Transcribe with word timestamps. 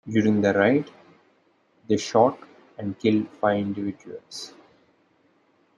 During 0.09 0.41
the 0.41 0.51
raid, 0.55 0.89
they 1.87 1.97
shot 1.97 2.39
and 2.75 2.97
killed 2.97 3.29
five 3.39 3.57
individuals. 3.59 4.51